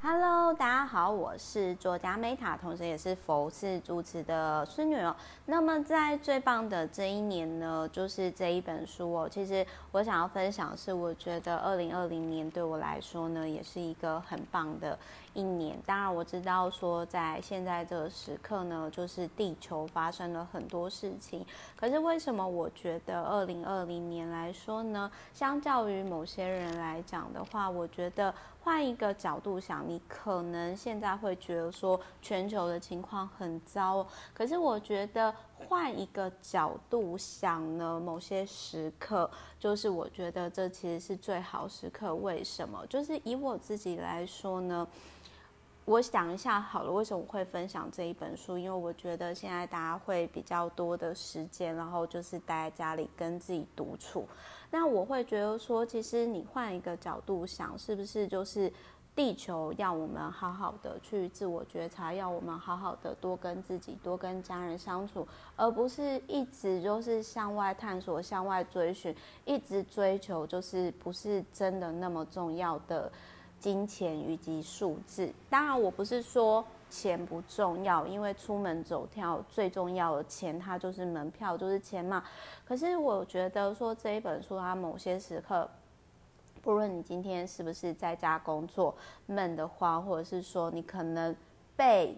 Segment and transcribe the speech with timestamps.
[0.00, 5.14] Hello，大家好，我是作家 Meta，同时也是佛寺主持的孙女哦。
[5.44, 9.28] 那么在最棒的这一年呢，就是这一本书哦。
[9.30, 14.98] 其实我想要分享的是，我觉得二零二零年对我来说呢，也是一个很棒的
[15.34, 15.78] 一年。
[15.84, 21.44] 当然我知道说，在现在这个时刻呢，就是地球发生了很多事情。
[21.76, 28.34] 可是为什么我觉得二零二零年来说呢，相较于某些人来讲的话，我觉得。
[28.60, 42.14] 换一个角度想，你可可能现在会觉得说全球的情况很糟，可是我觉得换一个角度想呢，某些时刻就是我觉得这其实是最好时刻。
[42.14, 42.86] 为什么？
[42.86, 44.86] 就是以我自己来说呢，
[45.84, 48.56] 我想一下好了，为什么我会分享这一本书？
[48.56, 54.26] 因为我觉得现在大家会比较多的时间，然后就是待在家里跟自己独处。
[54.70, 58.70] 那我会觉得说，其实你换一个角度想，是不是就是
[59.18, 69.12] 地球要我们好好的去自我觉察，要我们好好的多跟自己、多跟家人相处，而不是一直就是向外探索、向外追寻，
[69.44, 73.10] 一直追求就是不是真的那么重要的
[73.58, 75.28] 金钱以及数字。
[75.50, 76.64] 当然，我不是说。
[76.90, 82.24] 钱不重要，因为出门走跳最重要的钱，它就是门票，就是钱嘛。
[82.64, 85.68] 可是我觉得说这一本书，它某些时刻，
[86.58, 88.94] 不论你今天是不是在家工作
[89.26, 91.34] 闷的慌，或者是说你可能
[91.76, 92.16] 被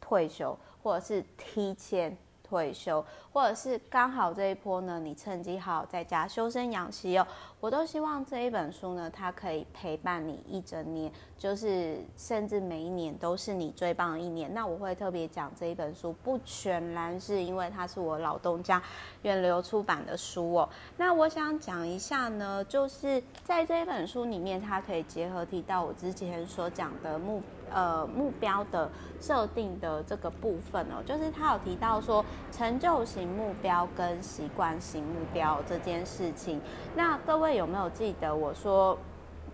[0.00, 2.16] 退休，或者是提前。
[2.52, 7.26] 退休，或者是刚好这一波呢，你趁机好好在家修身养息哦。
[7.60, 14.52] 我都希望这一本书呢，它可以陪伴你一整年，就是甚至每一年都是你最棒的一年。
[14.52, 18.82] 那我会特别讲这一本书，不全然是因为它是我老东家
[19.22, 20.68] 远流出版的书哦。
[20.98, 27.40] 那我想讲一下呢，就是在这一本书里面，它可以结合提到我之前所讲的目。
[27.74, 36.60] 呃，目标的设定的这个部分哦，就是他有提到说，成就型目标跟习惯型目标这件事情。
[36.94, 38.98] 那各位有没有记得我说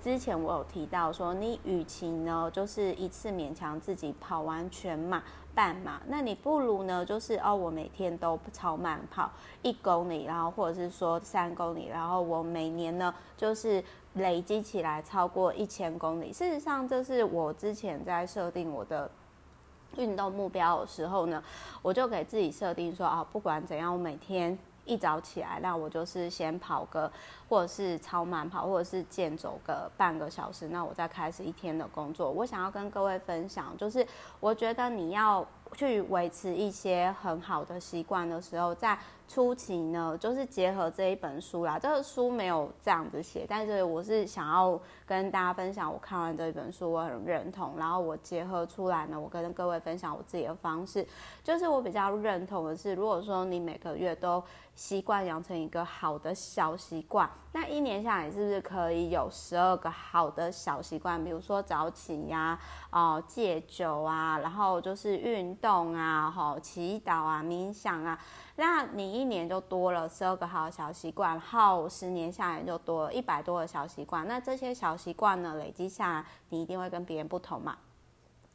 [0.03, 5.23] 之前我有提到说，你与其呢，就是一次勉强自己跑完全马、
[5.55, 9.31] 半马，那你不如呢，就是哦，我每天都超慢跑
[9.63, 13.85] 一公里，然后或者是说三公里，然后我每年呢，就是。
[14.15, 16.33] 累积起来超过一千公里。
[16.33, 19.09] 事实上，这是我之前在设定我的
[19.97, 21.41] 运动目标的时候呢，
[21.83, 27.13] 我就给自己设定说啊，不管怎样，我每天一早起来，那我就是先跑个，
[27.49, 32.31] 或者是超慢跑，或者是健走个半个小时，那我再开始一天的工作。
[32.31, 34.05] 我想要跟各位分享，就是
[34.41, 41.79] 我觉得你要去维持一些很好的习惯的时候，在初期呢，就是结合这一本书啦。
[41.79, 47.75] 这个书没有这样子写，但是我是想要跟大家分享，我看完这一本书，我很认同。
[47.77, 51.07] 然后我结合出来呢，我跟各位分享我自己的方式，
[51.45, 54.43] 就是我比较认同的是，如果说你每个月都
[54.75, 61.23] 习惯养成一个好的小习惯，那一年下来是不是可以有十二个好的小习惯？
[61.23, 62.59] 比如说早起呀、
[62.89, 68.19] 啊，哦戒酒啊，然后就是运动啊，吼祈祷啊，冥想啊。
[68.57, 74.27] 那你一年就多了十二个好小习惯，后十年下来就多了一百多个小习惯。
[74.27, 77.77] 那这些小习惯呢，累积下来，你一定会跟别人不同嘛。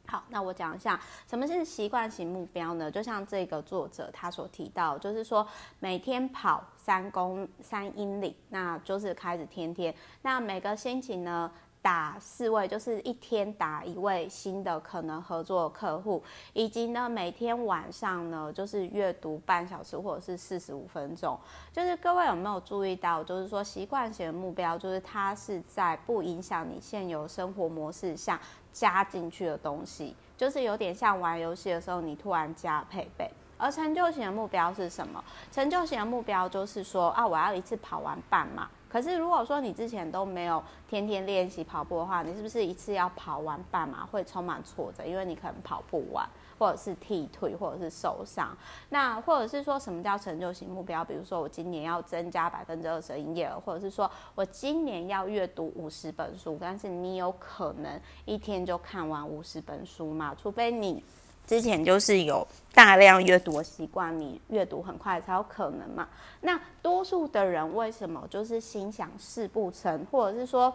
[0.06, 2.90] 好，那我讲一下什么是习惯型目标呢？
[2.90, 5.46] 就像这个作者他所提到，就是说
[5.78, 9.94] 每天跑三公三英里，那就是开始天天。
[10.20, 11.50] 那每个星期呢，
[11.84, 16.22] 打四位，就是一天打一位新的可能合作客户，
[16.54, 21.38] 以及呢每天晚上呢就是阅读半小时或者是四十五分钟。
[21.70, 28.40] 就是各位有没有注意到，就是说习惯型的目标，就是它是在不影响你现有生活模式下
[28.72, 33.30] 加进去的东西，就是有点像玩游戏的时候你突然加配备。
[33.58, 35.22] 而成就型的目标是什么？
[35.52, 38.70] 成就型的目标就是说啊，我要一次跑完半马。
[38.94, 45.04] 可是如果说你之前都没有天天练习跑步的话，你是不是一次要跑完半马会充满挫折？
[45.04, 46.24] 因为你可能跑不完，
[46.60, 48.56] 或者是踢腿，或者是受伤。
[48.90, 51.04] 那或者是说什么叫成就型目标？
[51.04, 56.56] 比如说我今年要增加百分之二十营业额，或者是说我今年要阅读五十本书。
[56.60, 60.32] 但是你有可能一天就看完五十本书吗？
[60.40, 61.02] 除非你。
[61.46, 66.08] 之前就是有大量阅读的习惯，你阅读很快才有可能嘛。
[66.40, 70.74] 那多数的人为什么就是心想事不成，或者是说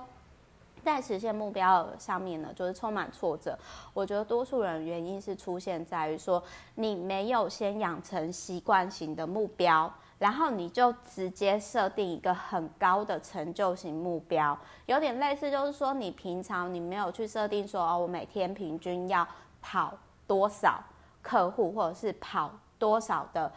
[0.83, 3.59] 在实现目标上面呢，就是充满挫折？
[3.93, 6.41] 我觉得多数人原因是出现在于说，
[6.75, 9.93] 你没有先养成习惯型的目标。
[10.19, 19.25] 然后你就直接设定一个很高的成就型目标，有点类似，就是说你平常你没有去设定说哦，我每天平均要
[19.61, 19.97] 跑
[20.27, 20.83] 多少
[21.29, 23.51] 客户，或者是跑多少的。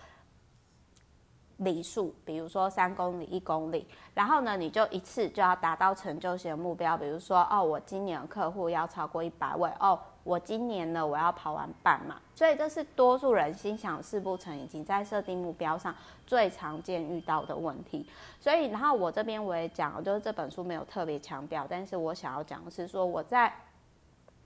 [1.59, 15.95] 里数，比如说三公里、一公里，然后呢，你就一次就要达到成就型的目标，比如说哦，我今年的客户要超过一百位哦，我今年呢我要跑完半马，所以这是多数人心想事不成，已经在设定目标上
[16.27, 18.09] 最常见遇到的问题。
[18.41, 23.55] 所以，然后我这边我也讲，就是这本书没有特别强调，但是我想要讲的是说，我在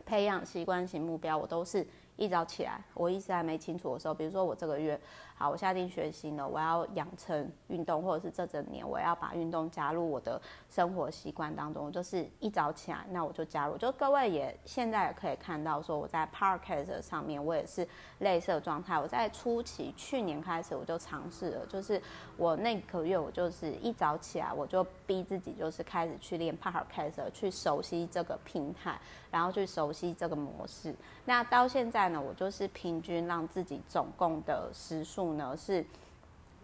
[0.05, 1.87] 培养习惯型目标，我都是。
[2.16, 4.98] 一早起来，我意识还没清楚的时候，比如说我这个月，
[5.36, 10.40] 好，我下定决心了，我要养成运动，或者是这整年我要把运动加入我的
[10.70, 13.76] 生活习惯当中，就是一早起来，那我就加入。
[13.76, 17.86] 就各位也现在也可以看到，说我在 parkas 上面，我也是
[18.20, 18.98] 类似的状态。
[18.98, 22.00] 我在初期去年开始我就尝试了，就是
[22.38, 28.98] 我那个月我就是一早起来，我就逼自己就是开始去练 parkas 去熟悉这个平台，
[29.30, 30.94] 然后去熟悉这个模式。
[31.26, 32.05] 那到现在。
[32.08, 35.84] 那我就是平均让自己总共的时数呢是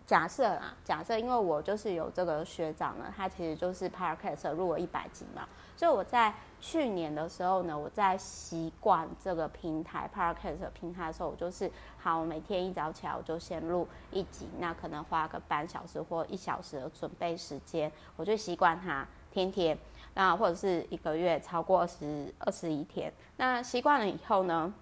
[0.05, 19.79] 假设啊，假设因为我就是有这个学长呢，他其实就是 Podcast 入了一百集嘛，所以我在去年的时候呢，我在习惯这个平台 Podcast 平台的时候，我就是好，我每天一早起来我就先录一集，那可能花个半小时或一小时的准备时间，我就习惯它天天，
[20.15, 24.73] 那或者是一个月超过二十二十一天，那习惯了以后呢，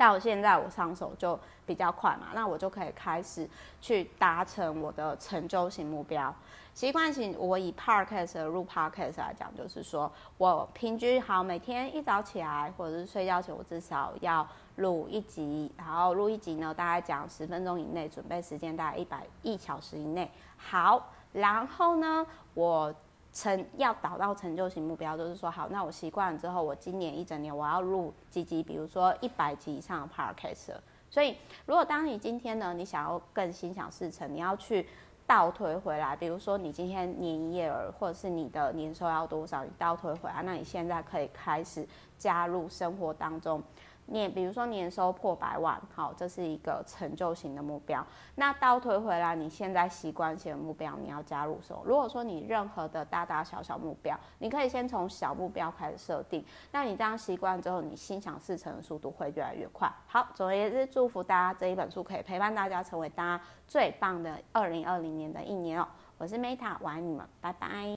[0.00, 3.46] 到现在我上手就比较快嘛，那我就可以开始
[3.82, 6.34] 去达成我的成就型目标。
[6.72, 20.30] 习惯型，我以 Podcast 入 Podcast 来讲，就是说我平均好每天一早起来或者是睡觉前，我至少要录一集，然后录一集呢，大概讲十分钟以内，准备时间大概一百一小时以内。
[20.56, 22.94] 好，然后呢，我。
[23.32, 30.74] 成要达到成就型目标，就是说好，那我习惯了之后，我今年一整年我要录几集，比如说一百集以上的 podcast。
[31.08, 31.36] 所以，
[31.66, 34.86] 如果当你今天呢，你想要更心想事成，你要去
[35.26, 41.86] 倒推回来，比如说你今天年营业额或者是你的年收要多少，你倒推回来，那你现在可以开始
[42.18, 43.62] 加入生活当中。
[44.10, 48.06] 年，比如说年收破百万，好，这是一个成就型的目标。
[48.34, 51.80] 那倒推回来，你现在习惯性的目标，你要加入什么？
[51.84, 56.44] 如果说你任何的大大小小目标，你可以先从小目标开始设定。
[56.72, 59.90] 那你这样习惯之后，你心想事成的速度会越来越快。
[60.06, 65.86] 好，总而言之，祝福大家这一本书可以陪伴大家成为大家最棒的二零二零年的一年哦。
[66.18, 67.86] 我是 Meta，我爱你们，拜拜。